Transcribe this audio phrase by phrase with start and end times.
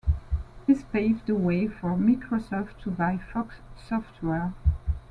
[0.65, 3.57] This paved the way for Microsoft to buy Fox
[3.87, 4.51] Software.